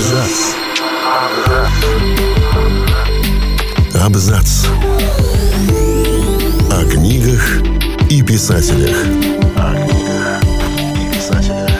Абзац. 0.00 0.54
Абзац. 4.02 4.66
О 6.70 6.84
книгах 6.90 7.60
и 8.08 8.22
писателях. 8.22 8.96
О 9.56 9.74
книгах 9.74 10.42
и 10.94 11.14
писателях. 11.14 11.70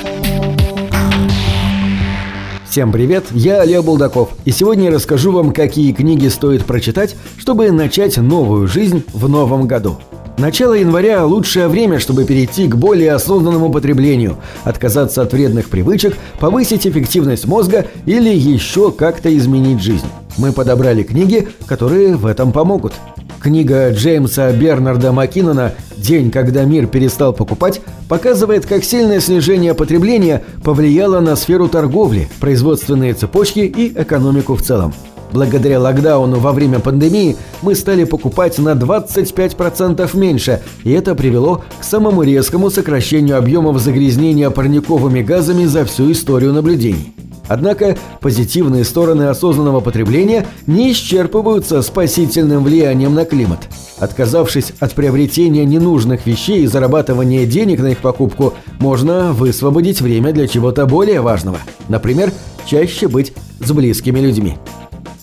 Всем 2.69 2.92
привет, 2.92 3.24
я 3.30 3.62
Олег 3.62 3.85
Булдаков, 3.85 4.32
и 4.44 4.50
сегодня 4.50 4.84
я 4.84 4.90
расскажу 4.90 5.32
вам, 5.32 5.54
какие 5.54 5.92
книги 5.92 6.28
стоит 6.28 6.66
прочитать, 6.66 7.16
чтобы 7.38 7.72
начать 7.72 8.18
новую 8.18 8.68
жизнь 8.68 9.02
в 9.14 9.30
новом 9.30 9.66
году. 9.66 9.98
Начало 10.40 10.72
января– 10.72 11.22
лучшее 11.26 11.68
время, 11.68 11.98
чтобы 11.98 12.24
перейти 12.24 12.66
к 12.66 12.74
более 12.74 13.12
осознанному 13.12 13.70
потреблению, 13.70 14.38
отказаться 14.64 15.20
от 15.20 15.34
вредных 15.34 15.68
привычек, 15.68 16.16
повысить 16.38 16.86
эффективность 16.86 17.46
мозга 17.46 17.84
или 18.06 18.30
еще 18.30 18.90
как-то 18.90 19.36
изменить 19.36 19.82
жизнь. 19.82 20.06
Мы 20.38 20.52
подобрали 20.52 21.02
книги, 21.02 21.48
которые 21.66 22.16
в 22.16 22.24
этом 22.24 22.52
помогут. 22.52 22.95
Книга 23.38 23.90
Джеймса 23.90 24.50
Бернарда 24.52 25.12
Маккинона 25.12 25.74
«День, 25.98 26.30
когда 26.30 26.64
мир 26.64 26.86
перестал 26.86 27.34
покупать» 27.34 27.82
показывает, 28.09 28.64
как 28.64 28.82
сильное 28.82 29.20
снижение 29.20 29.74
потребления 29.74 30.42
повлияло 30.64 31.20
на 31.20 31.36
сферу 31.36 31.68
торговли, 31.68 32.30
производственные 32.40 33.12
цепочки 33.12 33.60
и 33.60 33.92
экономику 33.95 34.54
в 34.54 34.62
целом. 34.62 34.95
Благодаря 35.32 35.80
локдауну 35.80 36.38
во 36.38 36.52
время 36.52 36.80
пандемии 36.80 37.36
мы 37.62 37.74
стали 37.74 38.04
покупать 38.04 38.58
на 38.58 38.70
25% 38.70 40.16
меньше, 40.16 40.62
и 40.84 40.90
это 40.90 41.14
привело 41.14 41.62
к 41.80 41.84
самому 41.84 42.22
резкому 42.22 42.70
сокращению 42.70 43.38
объемов 43.38 43.78
загрязнения 43.78 44.50
парниковыми 44.50 45.22
газами 45.22 45.64
за 45.64 45.84
всю 45.84 46.10
историю 46.12 46.52
наблюдений. 46.52 47.14
Однако 47.50 47.98
позитивные 48.20 48.84
стороны 48.84 49.24
осознанного 49.24 49.80
потребления 49.80 50.46
не 50.68 50.92
исчерпываются 50.92 51.82
спасительным 51.82 52.62
влиянием 52.62 53.12
на 53.12 53.24
климат. 53.24 53.59
Отказавшись 53.98 54.72
от 54.78 54.94
приобретения 54.94 55.65
ненужных 55.65 56.26
вещей 56.26 56.62
и 56.62 56.66
зарабатывания 56.68 57.46
денег 57.46 57.80
на 57.80 57.88
их 57.88 57.98
покупку, 57.98 58.54
можно 58.78 59.32
высвободить 59.32 60.00
время 60.00 60.32
для 60.32 60.46
чего-то 60.46 60.87
более 60.87 61.22
важного. 61.22 61.59
Например, 61.88 62.32
чаще 62.66 63.09
быть 63.09 63.32
с 63.59 63.72
близкими 63.72 64.20
людьми. 64.20 64.56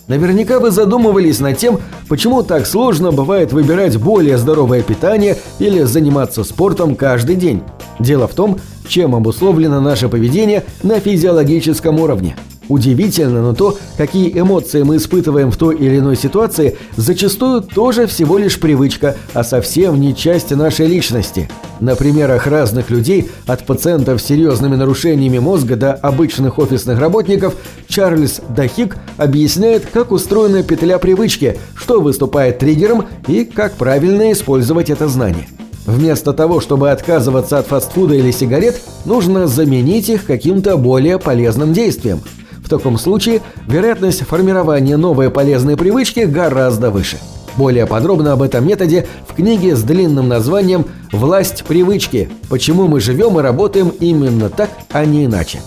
Наверняка 0.08 0.58
вы 0.58 0.70
задумывались 0.70 1.38
над 1.38 1.58
тем, 1.58 1.78
почему 2.08 2.42
так 2.42 2.66
сложно 2.66 3.12
бывает 3.12 3.52
выбирать 3.52 3.98
более 3.98 4.38
здоровое 4.38 4.82
питание 4.82 5.36
или 5.58 5.82
заниматься 5.82 6.44
спортом 6.44 6.96
каждый 6.96 7.36
день. 7.36 7.62
Дело 7.98 8.26
в 8.26 8.34
том, 8.34 8.58
чем 8.88 9.14
обусловлено 9.14 9.82
наше 9.82 10.08
поведение 10.08 10.64
на 10.82 10.98
физиологическом 10.98 12.00
уровне. 12.00 12.36
Удивительно, 12.68 13.42
но 13.42 13.54
то, 13.54 13.78
какие 13.96 14.38
эмоции 14.38 14.82
мы 14.82 14.96
испытываем 14.96 15.50
в 15.50 15.56
той 15.56 15.76
или 15.76 15.98
иной 15.98 16.16
ситуации, 16.16 16.76
зачастую 16.96 17.62
тоже 17.62 18.06
всего 18.06 18.36
лишь 18.36 18.60
привычка, 18.60 19.16
а 19.32 19.42
совсем 19.42 19.98
не 20.00 20.14
часть 20.14 20.50
нашей 20.50 20.86
личности. 20.86 21.48
На 21.80 21.96
примерах 21.96 22.46
разных 22.46 22.90
людей, 22.90 23.30
от 23.46 23.64
пациентов 23.64 24.20
с 24.20 24.26
серьезными 24.26 24.76
нарушениями 24.76 25.38
мозга 25.38 25.76
до 25.76 25.92
обычных 25.94 26.58
офисных 26.58 26.98
работников, 26.98 27.54
Чарльз 27.88 28.40
Дахик 28.48 28.98
объясняет, 29.16 29.86
как 29.86 30.12
устроена 30.12 30.62
петля 30.62 30.98
привычки, 30.98 31.58
что 31.74 32.00
выступает 32.00 32.58
триггером 32.58 33.06
и 33.28 33.44
как 33.44 33.74
правильно 33.74 34.32
использовать 34.32 34.90
это 34.90 35.08
знание. 35.08 35.48
Вместо 35.86 36.34
того, 36.34 36.60
чтобы 36.60 36.90
отказываться 36.90 37.58
от 37.58 37.66
фастфуда 37.66 38.14
или 38.14 38.30
сигарет, 38.30 38.78
нужно 39.06 39.46
заменить 39.46 40.10
их 40.10 40.26
каким-то 40.26 40.76
более 40.76 41.18
полезным 41.18 41.72
действием. 41.72 42.20
В 42.68 42.70
таком 42.70 42.98
случае 42.98 43.40
вероятность 43.66 44.26
формирования 44.26 44.98
новой 44.98 45.30
полезной 45.30 45.78
привычки 45.78 46.20
гораздо 46.20 46.90
выше. 46.90 47.16
Более 47.56 47.86
подробно 47.86 48.34
об 48.34 48.42
этом 48.42 48.68
методе 48.68 49.06
в 49.26 49.32
книге 49.32 49.74
с 49.74 49.82
длинным 49.82 50.28
названием 50.28 50.84
«Власть 51.10 51.64
привычки. 51.64 52.28
Почему 52.50 52.86
мы 52.86 53.00
живем 53.00 53.38
и 53.38 53.42
работаем 53.42 53.88
именно 54.00 54.50
так, 54.50 54.68
а 54.90 55.06
не 55.06 55.24
иначе». 55.24 55.60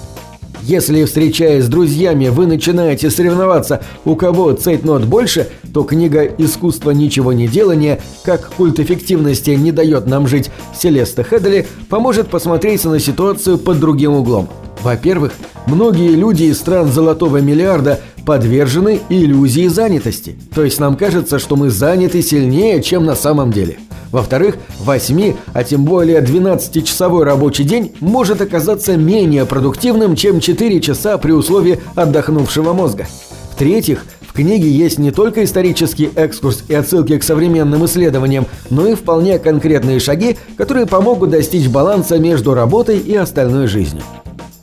Если, 0.61 1.03
встречаясь 1.05 1.63
с 1.63 1.69
друзьями, 1.69 2.27
вы 2.27 2.45
начинаете 2.45 3.09
соревноваться, 3.09 3.81
у 4.05 4.15
кого 4.15 4.51
цейтнот 4.53 5.05
больше, 5.05 5.49
то 5.73 5.83
книга 5.83 6.25
«Искусство 6.25 6.91
ничего 6.91 7.33
не 7.33 7.47
делания. 7.47 7.99
Как 8.23 8.51
культ 8.51 8.79
эффективности 8.79 9.49
не 9.49 9.71
дает 9.71 10.05
нам 10.05 10.27
жить» 10.27 10.51
Селеста 10.79 11.23
Хедли 11.23 11.65
поможет 11.89 12.27
посмотреть 12.27 12.85
на 12.85 12.99
ситуацию 12.99 13.57
под 13.57 13.79
другим 13.79 14.13
углом. 14.13 14.49
Во-первых, 14.81 15.33
многие 15.67 16.15
люди 16.15 16.43
из 16.43 16.59
стран 16.59 16.91
золотого 16.91 17.37
миллиарда 17.37 17.99
подвержены 18.25 18.99
иллюзии 19.09 19.67
занятости. 19.67 20.37
То 20.53 20.63
есть 20.63 20.79
нам 20.79 20.95
кажется, 20.95 21.39
что 21.39 21.55
мы 21.55 21.69
заняты 21.69 22.21
сильнее, 22.21 22.81
чем 22.81 23.05
на 23.05 23.15
самом 23.15 23.51
деле– 23.51 23.77
во-вторых, 24.11 24.55
8, 24.79 25.35
а 25.53 25.63
тем 25.63 25.85
более 25.85 26.21
12-часовой 26.21 27.23
рабочий 27.23 27.63
день 27.63 27.93
может 28.01 28.41
оказаться 28.41 28.97
менее 28.97 29.45
продуктивным, 29.45 30.15
чем 30.15 30.39
4 30.39 30.81
часа 30.81 31.17
при 31.17 31.31
условии 31.31 31.79
отдохнувшего 31.95 32.73
мозга. 32.73 33.07
В-третьих, 33.53 34.05
в 34.21 34.33
книге 34.33 34.69
есть 34.69 34.97
не 34.97 35.11
только 35.11 35.43
исторический 35.43 36.09
экскурс 36.15 36.63
и 36.67 36.73
отсылки 36.73 37.17
к 37.17 37.23
современным 37.23 37.85
исследованиям, 37.85 38.47
но 38.69 38.87
и 38.87 38.95
вполне 38.95 39.39
конкретные 39.39 39.99
шаги, 39.99 40.37
которые 40.57 40.87
помогут 40.87 41.29
достичь 41.29 41.67
баланса 41.67 42.17
между 42.17 42.53
работой 42.53 42.97
и 42.97 43.15
остальной 43.15 43.67
жизнью. 43.67 44.03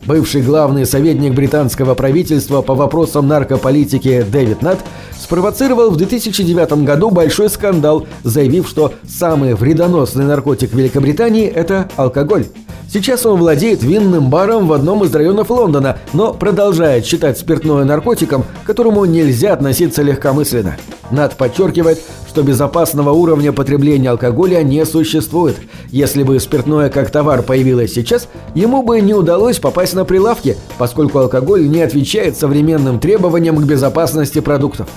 Бывший 0.08 0.40
главный 0.40 0.86
советник 0.86 1.34
британского 1.34 1.94
правительства 1.94 2.62
по 2.62 2.74
вопросам 2.74 3.28
наркополитики 3.28 4.22
Дэвид 4.22 4.62
Натт 4.62 4.78
спровоцировал 5.20 5.90
в 5.90 5.98
2009 5.98 6.82
году 6.84 7.10
большой 7.10 7.50
скандал, 7.50 8.06
заявив, 8.24 8.66
что 8.66 8.94
самый 9.06 9.54
вредоносный 9.54 10.24
наркотик 10.24 10.72
Великобритании– 10.72 11.46
это 11.54 11.90
алкоголь. 11.96 12.46
Сейчас 12.90 13.26
он 13.26 13.38
владеет 13.38 13.82
винным 13.82 14.30
баром 14.30 14.66
в 14.66 14.72
одном 14.72 15.04
из 15.04 15.14
районов 15.14 15.50
Лондона, 15.50 15.98
но 16.14 16.32
продолжает 16.32 17.04
считать 17.04 17.38
спиртное 17.38 17.84
наркотиком, 17.84 18.44
к 18.62 18.66
которому 18.66 19.04
нельзя 19.04 19.52
относиться 19.52 20.02
легкомысленно. 20.02 20.78
Над 21.10 21.36
подчеркивает, 21.36 22.00
что 22.26 22.42
безопасного 22.42 23.10
уровня 23.10 23.52
потребления 23.52 24.10
алкоголя 24.10 24.62
не 24.62 24.86
существует. 24.86 25.56
Если 25.90 26.22
бы 26.22 26.40
спиртное 26.40 26.88
как 26.88 27.10
товар 27.10 27.42
появилось 27.42 27.92
сейчас, 27.92 28.26
ему 28.54 28.82
бы 28.82 29.00
не 29.02 29.12
удалось 29.12 29.58
попасть 29.58 29.92
на 29.92 30.06
прилавки, 30.06 30.56
поскольку 30.78 31.18
алкоголь 31.18 31.68
не 31.68 31.82
отвечает 31.82 32.38
современным 32.38 33.00
требованиям 33.00 33.56
к 33.56 33.64
безопасности 33.64 34.40
продуктов 34.40 34.88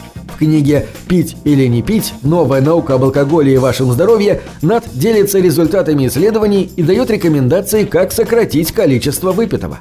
книге 0.42 0.88
«Пить 1.08 1.38
или 1.44 1.68
не 1.68 1.84
пить. 1.84 2.16
Новая 2.24 2.62
наука 2.62 2.96
об 2.96 3.04
алкоголе 3.04 3.54
и 3.54 3.58
вашем 3.58 3.92
здоровье» 3.92 4.42
Над 4.64 4.84
делится 4.92 5.40
результатами 5.40 6.08
исследований 6.08 6.72
и 6.76 6.82
дает 6.82 7.12
рекомендации, 7.12 7.84
как 7.84 8.12
сократить 8.12 8.72
количество 8.72 9.34
выпитого. 9.34 9.78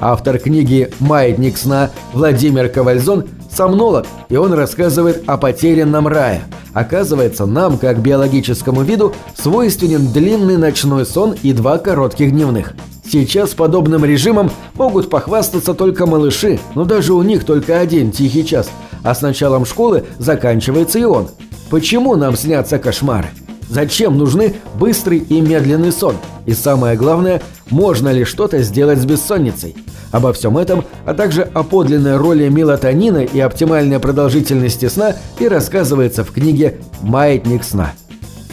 Автор 0.00 0.38
книги 0.38 0.90
«Маятник 0.98 1.56
сна» 1.56 1.90
Владимир 2.12 2.68
Ковальзон– 2.68 3.26
сомнолог, 3.50 4.06
и 4.28 4.36
он 4.36 4.52
рассказывает 4.52 5.22
о 5.26 5.36
потерянном 5.36 6.08
рае. 6.08 6.42
Оказывается, 6.72 7.46
нам, 7.46 7.78
как 7.78 8.00
биологическому 8.00 8.82
виду, 8.82 9.14
свойственен 9.40 10.12
длинный 10.12 10.56
ночной 10.56 11.06
сон 11.06 11.36
и 11.40 11.52
два 11.52 11.78
коротких 11.78 12.32
дневных. 12.32 12.74
Сейчас 13.08 13.50
подобным 13.50 14.04
режимом 14.04 14.50
могут 14.74 15.08
похвастаться 15.08 15.72
только 15.72 16.06
малыши, 16.06 16.58
но 16.74 16.84
даже 16.84 17.12
у 17.12 17.22
них 17.22 17.44
только 17.44 17.78
один 17.78 18.10
тихий 18.10 18.44
час– 18.44 18.68
а 19.04 19.14
с 19.14 19.20
началом 19.20 19.64
школы 19.64 20.04
заканчивается 20.18 20.98
и 20.98 21.04
он. 21.04 21.28
Почему 21.70 22.16
нам 22.16 22.36
снятся 22.36 22.78
кошмары? 22.78 23.28
Зачем 23.68 24.18
нужны 24.18 24.54
быстрый 24.74 25.18
и 25.18 25.40
медленный 25.40 25.92
сон? 25.92 26.16
И 26.46 26.52
самое 26.52 26.96
главное, 26.96 27.40
можно 27.70 28.10
ли 28.10 28.24
что-то 28.24 28.62
сделать 28.62 28.98
с 28.98 29.04
бессонницей? 29.04 29.76
Обо 30.10 30.32
всем 30.32 30.58
этом, 30.58 30.84
а 31.06 31.14
также 31.14 31.42
о 31.42 31.62
подлинной 31.62 32.16
роли 32.16 32.48
мелатонина 32.48 33.24
и 33.24 33.40
оптимальной 33.40 33.98
продолжительности 33.98 34.88
сна 34.88 35.16
и 35.38 35.48
рассказывается 35.48 36.24
в 36.24 36.30
книге 36.30 36.78
«Маятник 37.02 37.64
сна». 37.64 37.92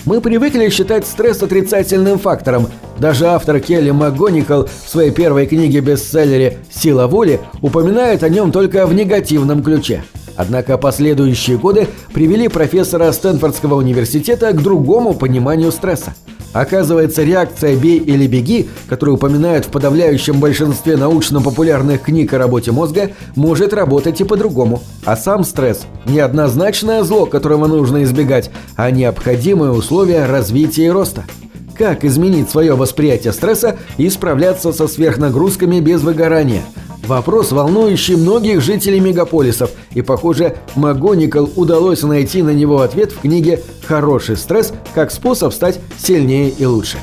Мы 0.05 0.19
привыкли 0.21 0.69
считать 0.69 1.05
стресс 1.05 1.43
отрицательным 1.43 2.17
фактором. 2.17 2.67
Даже 2.97 3.27
автор 3.27 3.59
Келли 3.59 3.91
МакГоникал 3.91 4.67
в 4.83 4.89
своей 4.89 5.11
первой 5.11 5.45
книге-бестселлере 5.45 6.57
«Сила 6.71 7.05
воли» 7.05 7.39
упоминает 7.61 8.23
о 8.23 8.29
нем 8.29 8.51
только 8.51 8.87
в 8.87 8.93
негативном 8.95 9.61
ключе– 9.61 10.03
Однако 10.41 10.79
последующие 10.79 11.55
годы 11.59 11.87
привели 12.15 12.47
профессора 12.47 13.11
Стэнфордского 13.11 13.75
университета 13.75 14.51
к 14.53 14.63
другому 14.63 15.13
пониманию 15.13 15.71
стресса. 15.71 16.15
Оказывается, 16.51 17.21
реакция 17.21 17.75
«бей 17.75 17.99
или 17.99 18.25
беги», 18.25 18.67
которую 18.89 19.17
упоминают 19.17 19.65
в 19.65 19.69
подавляющем 19.69 20.39
большинстве 20.39 20.97
научно-популярных 20.97 22.01
книг 22.01 22.33
о 22.33 22.39
работе 22.39 22.71
мозга, 22.71 23.11
может 23.35 23.71
работать 23.71 24.19
и 24.19 24.23
по-другому. 24.23 24.81
А 25.05 25.15
сам 25.15 25.43
стресс– 25.43 25.81
не 26.07 26.19
однозначное 26.19 27.03
зло, 27.03 27.27
которого 27.27 27.67
нужно 27.67 28.01
избегать, 28.01 28.49
а 28.75 28.89
необходимое 28.89 29.69
условие 29.69 30.25
развития 30.25 30.85
и 30.85 30.89
роста. 30.89 31.23
Как 31.77 32.03
изменить 32.03 32.49
свое 32.49 32.75
восприятие 32.75 33.31
стресса 33.31 33.77
и 33.97 34.09
справляться 34.09 34.73
со 34.73 34.87
сверхнагрузками 34.87 35.79
без 35.79 36.01
выгорания– 36.01 36.63
Вопрос, 37.07 37.51
волнующий 37.51 38.15
многих 38.15 38.61
жителей 38.61 38.99
мегаполисов, 38.99 39.71
и, 39.93 40.01
похоже, 40.01 40.57
МакГоникал 40.75 41.49
удалось 41.55 42.03
найти 42.03 42.41
на 42.41 42.51
него 42.51 42.81
ответ 42.81 43.11
в 43.11 43.21
книге 43.21 43.61
«Хороший 43.85 44.37
стресс. 44.37 44.73
Как 44.93 45.11
способ 45.11 45.53
стать 45.53 45.79
сильнее 45.97 46.49
и 46.49 46.65
лучше». 46.65 46.97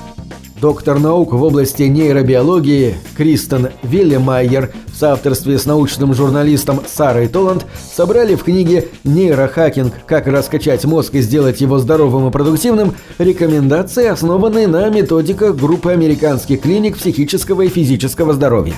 Доктор 0.61 0.99
наук 0.99 1.35
в 1.35 1.43
области 1.45 1.85
нейробиологии 1.85 2.97
Кристен 3.17 3.69
Виллемайер 3.85 4.73
в 4.89 4.97
соавторстве 4.97 5.57
с 5.57 5.67
научным 5.67 6.15
журналистом 6.15 6.81
Сарой 6.85 7.29
Толланд 7.29 7.65
собрали 7.95 8.35
в 8.35 8.43
книге 8.43 8.89
«Нейрохакинг. 9.05 9.95
Как 10.07 10.27
раскачать 10.27 10.85
мозг 10.85 11.15
и 11.15 11.21
сделать 11.21 11.61
его 11.61 11.79
здоровым 11.79 12.27
и 12.27 12.33
продуктивным» 12.33 12.95
рекомендации, 13.19 14.07
основанные 14.07 14.67
на 14.67 14.89
методиках 14.89 15.55
группы 15.55 15.93
американских 15.93 16.63
клиник 16.63 16.99
психического 16.99 17.63
и 17.63 17.69
физического 17.69 18.33
здоровья. 18.33 18.75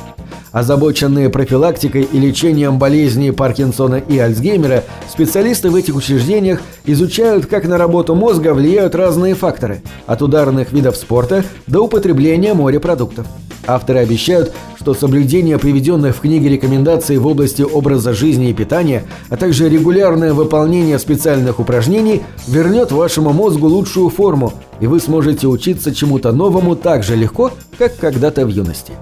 Озабоченные 0.52 1.29
профилактикой 1.29 2.02
и 2.02 2.19
лечением 2.19 2.79
болезней 2.79 3.31
Паркинсона 3.31 3.97
и 3.97 4.19
Альцгеймера, 4.19 4.82
специалисты 5.08 5.70
в 5.70 5.76
этих 5.76 5.94
учреждениях 5.94 6.61
изучают, 6.85 7.47
как 7.47 7.69
на 7.69 7.79
работу 7.79 8.17
мозга 8.17 8.52
влияют 8.52 8.97
разные 8.97 9.35
факторы, 9.35 9.81
от 10.06 10.23
ударных 10.23 10.73
видов 10.73 10.97
спорта 10.97 11.44
до 11.69 11.85
употребления 11.85 12.55
морепродуктов. 12.55 13.26
Авторы 13.67 14.00
обещают, 14.00 14.52
что 14.81 14.94
соблюдение 14.94 15.58
приведенных 15.58 16.17
в 16.17 16.20
книге 16.20 16.49
рекомендаций 16.49 17.19
в 17.19 17.26
области 17.29 17.62
образа 17.62 18.12
жизни 18.12 18.50
и 18.50 18.55
питания, 18.55 19.05
а 19.29 19.37
также 19.37 19.69
регулярное 19.69 20.35
выполнение 20.35 20.99
специальных 20.99 21.61
упражнений 21.61 22.23
вернет 22.49 22.91
вашему 22.91 23.32
мозгу 23.32 23.69
лучшую 23.69 24.08
форму, 24.08 24.53
и 24.81 24.88
вы 24.88 24.99
сможете 24.99 25.46
учиться 25.46 25.94
чему-то 25.94 26.32
новому 26.32 26.75
так 26.75 27.05
же 27.05 27.14
легко, 27.14 27.53
как 27.79 27.96
когда-то 27.99 28.44
в 28.44 28.49
юности. 28.49 28.94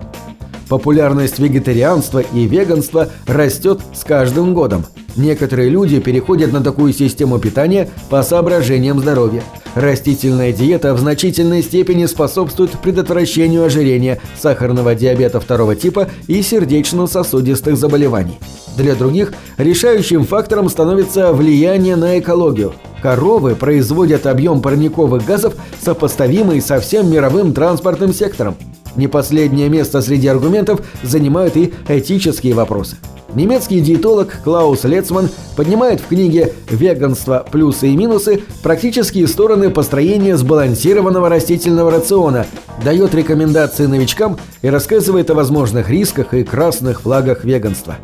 Популярность 0.69 1.38
вегетарианства 1.38 2.19
и 2.20 2.47
веганства 2.47 3.09
растет 3.26 3.81
с 3.94 4.05
каждым 4.05 4.53
годом. 4.55 4.85
Некоторые 5.17 5.70
люди 5.70 5.99
переходят 5.99 6.53
на 6.53 6.62
такую 6.62 6.93
систему 6.93 7.38
питания 7.38 7.88
по 8.11 8.23
соображениям 8.23 9.00
здоровья. 9.00 9.43
Растительная 9.75 10.53
диета 10.53 10.94
в 10.94 10.99
значительной 11.00 11.62
степени 11.62 12.06
способствует 12.06 12.70
предотвращению 12.82 13.65
ожирения, 13.65 14.20
сахарного 14.38 14.94
диабета 14.94 15.41
второго 15.41 15.75
типа 15.75 16.09
и 16.26 16.43
сердечно-сосудистых 16.43 17.76
заболеваний. 17.76 18.38
Для 18.76 18.94
других 18.94 19.32
решающим 19.56 20.25
фактором 20.25 20.69
становится 20.69 21.32
влияние 21.32 21.97
на 21.97 22.19
экологию. 22.19 22.75
Коровы 23.03 23.55
производят 23.55 24.26
объем 24.26 24.61
парниковых 24.61 25.25
газов, 25.25 25.55
сопоставимый 25.81 26.61
со 26.61 26.79
всем 26.81 27.11
мировым 27.11 27.55
транспортным 27.55 28.12
сектором. 28.12 28.56
Не 28.99 29.06
последнее 29.06 29.69
место 29.69 30.03
среди 30.03 30.27
аргументов 30.27 30.81
занимают 31.05 31.56
и 31.56 31.73
этические 31.89 32.55
вопросы. 32.55 32.97
Немецкий 33.35 33.81
диетолог 33.81 34.43
Клаус 34.43 34.83
Лецман 34.83 35.29
поднимает 35.56 36.00
в 36.00 36.09
книге 36.09 36.53
«Веганство. 36.69 37.47
Плюсы 37.50 37.89
и 37.89 37.97
минусы» 37.97 38.43
практические 38.62 39.29
стороны 39.29 39.71
построения 39.71 40.37
сбалансированного 40.37 41.29
растительного 41.29 41.93
рациона, 41.93 42.47
дает 42.83 43.15
рекомендации 43.15 43.87
новичкам 43.87 44.37
и 44.62 44.69
рассказывает 44.69 45.31
о 45.31 45.35
возможных 45.35 45.89
рисках 45.91 46.35
и 46.35 46.43
красных 46.43 47.03
флагах 47.03 47.44
веганства. 47.44 47.97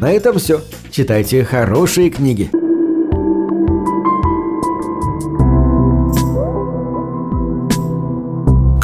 На 0.00 0.12
этом 0.12 0.38
все. 0.38 0.62
Читайте 0.90 1.44
хорошие 1.44 2.08
книги. 2.08 2.50